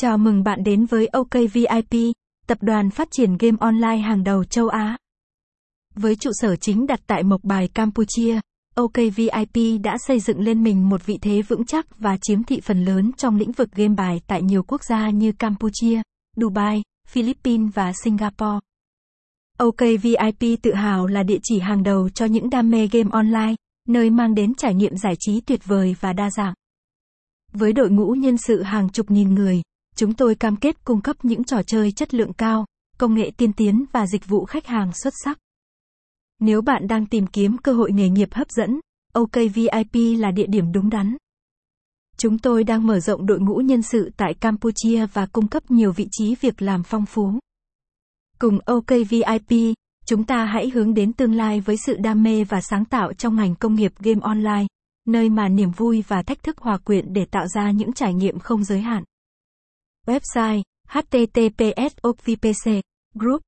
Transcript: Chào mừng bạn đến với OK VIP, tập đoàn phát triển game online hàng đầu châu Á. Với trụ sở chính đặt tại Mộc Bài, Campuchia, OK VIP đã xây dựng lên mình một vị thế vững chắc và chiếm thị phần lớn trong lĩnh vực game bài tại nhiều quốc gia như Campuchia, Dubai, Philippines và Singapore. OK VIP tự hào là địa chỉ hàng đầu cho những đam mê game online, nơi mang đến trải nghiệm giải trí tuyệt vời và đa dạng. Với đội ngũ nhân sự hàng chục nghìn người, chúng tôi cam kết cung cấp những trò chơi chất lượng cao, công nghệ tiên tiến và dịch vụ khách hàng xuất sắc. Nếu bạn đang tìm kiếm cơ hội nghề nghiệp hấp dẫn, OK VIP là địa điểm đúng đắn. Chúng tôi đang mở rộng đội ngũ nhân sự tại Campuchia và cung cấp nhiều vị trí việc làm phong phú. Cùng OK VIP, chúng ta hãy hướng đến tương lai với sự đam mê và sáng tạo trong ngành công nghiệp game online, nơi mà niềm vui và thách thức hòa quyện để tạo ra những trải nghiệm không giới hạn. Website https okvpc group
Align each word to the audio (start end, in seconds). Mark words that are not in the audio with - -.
Chào 0.00 0.18
mừng 0.18 0.44
bạn 0.44 0.64
đến 0.64 0.86
với 0.86 1.06
OK 1.06 1.32
VIP, 1.52 2.12
tập 2.46 2.58
đoàn 2.60 2.90
phát 2.90 3.08
triển 3.10 3.36
game 3.38 3.56
online 3.60 3.96
hàng 3.96 4.24
đầu 4.24 4.44
châu 4.44 4.68
Á. 4.68 4.96
Với 5.94 6.16
trụ 6.16 6.30
sở 6.34 6.56
chính 6.56 6.86
đặt 6.86 7.00
tại 7.06 7.22
Mộc 7.22 7.44
Bài, 7.44 7.68
Campuchia, 7.68 8.40
OK 8.74 8.92
VIP 9.16 9.80
đã 9.82 9.96
xây 10.06 10.20
dựng 10.20 10.40
lên 10.40 10.62
mình 10.62 10.88
một 10.88 11.06
vị 11.06 11.18
thế 11.22 11.42
vững 11.42 11.64
chắc 11.64 11.98
và 11.98 12.16
chiếm 12.22 12.42
thị 12.42 12.60
phần 12.60 12.84
lớn 12.84 13.10
trong 13.16 13.36
lĩnh 13.36 13.52
vực 13.52 13.72
game 13.72 13.94
bài 13.94 14.20
tại 14.26 14.42
nhiều 14.42 14.62
quốc 14.62 14.84
gia 14.84 15.10
như 15.10 15.32
Campuchia, 15.32 16.02
Dubai, 16.36 16.82
Philippines 17.08 17.70
và 17.74 17.92
Singapore. 18.04 18.58
OK 19.58 19.80
VIP 20.02 20.62
tự 20.62 20.74
hào 20.74 21.06
là 21.06 21.22
địa 21.22 21.38
chỉ 21.42 21.58
hàng 21.58 21.82
đầu 21.82 22.08
cho 22.08 22.24
những 22.24 22.50
đam 22.50 22.70
mê 22.70 22.88
game 22.92 23.10
online, 23.12 23.54
nơi 23.88 24.10
mang 24.10 24.34
đến 24.34 24.54
trải 24.54 24.74
nghiệm 24.74 24.96
giải 24.96 25.14
trí 25.18 25.40
tuyệt 25.40 25.60
vời 25.64 25.96
và 26.00 26.12
đa 26.12 26.30
dạng. 26.30 26.54
Với 27.52 27.72
đội 27.72 27.90
ngũ 27.90 28.10
nhân 28.10 28.36
sự 28.38 28.62
hàng 28.62 28.88
chục 28.90 29.10
nghìn 29.10 29.34
người, 29.34 29.62
chúng 29.98 30.14
tôi 30.14 30.34
cam 30.34 30.56
kết 30.56 30.84
cung 30.84 31.00
cấp 31.00 31.16
những 31.24 31.44
trò 31.44 31.62
chơi 31.62 31.92
chất 31.92 32.14
lượng 32.14 32.32
cao, 32.32 32.66
công 32.98 33.14
nghệ 33.14 33.30
tiên 33.36 33.52
tiến 33.52 33.84
và 33.92 34.06
dịch 34.06 34.26
vụ 34.26 34.44
khách 34.44 34.66
hàng 34.66 34.92
xuất 34.92 35.14
sắc. 35.24 35.38
Nếu 36.40 36.62
bạn 36.62 36.88
đang 36.88 37.06
tìm 37.06 37.26
kiếm 37.26 37.58
cơ 37.58 37.72
hội 37.72 37.92
nghề 37.92 38.08
nghiệp 38.08 38.28
hấp 38.32 38.50
dẫn, 38.50 38.80
OK 39.12 39.32
VIP 39.54 40.18
là 40.18 40.30
địa 40.30 40.46
điểm 40.46 40.72
đúng 40.72 40.90
đắn. 40.90 41.16
Chúng 42.16 42.38
tôi 42.38 42.64
đang 42.64 42.86
mở 42.86 43.00
rộng 43.00 43.26
đội 43.26 43.40
ngũ 43.40 43.56
nhân 43.56 43.82
sự 43.82 44.10
tại 44.16 44.34
Campuchia 44.34 45.06
và 45.06 45.26
cung 45.26 45.48
cấp 45.48 45.70
nhiều 45.70 45.92
vị 45.92 46.08
trí 46.10 46.34
việc 46.40 46.62
làm 46.62 46.82
phong 46.82 47.06
phú. 47.06 47.32
Cùng 48.38 48.58
OK 48.66 48.90
VIP, 49.08 49.74
chúng 50.06 50.24
ta 50.24 50.44
hãy 50.44 50.70
hướng 50.70 50.94
đến 50.94 51.12
tương 51.12 51.34
lai 51.34 51.60
với 51.60 51.76
sự 51.86 51.96
đam 51.96 52.22
mê 52.22 52.44
và 52.44 52.60
sáng 52.60 52.84
tạo 52.84 53.12
trong 53.12 53.36
ngành 53.36 53.54
công 53.54 53.74
nghiệp 53.74 53.92
game 53.98 54.20
online, 54.22 54.66
nơi 55.06 55.28
mà 55.28 55.48
niềm 55.48 55.70
vui 55.70 56.04
và 56.08 56.22
thách 56.22 56.42
thức 56.42 56.58
hòa 56.58 56.78
quyện 56.78 57.12
để 57.12 57.24
tạo 57.24 57.46
ra 57.46 57.70
những 57.70 57.92
trải 57.92 58.14
nghiệm 58.14 58.38
không 58.38 58.64
giới 58.64 58.80
hạn. 58.80 59.04
Website 60.08 60.64
https 60.88 61.92
okvpc 62.08 62.80
group 63.20 63.42